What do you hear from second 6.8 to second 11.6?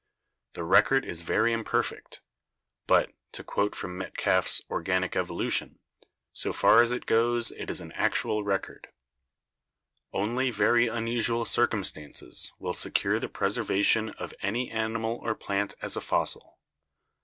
as it goes it is an actual record. Only very unusual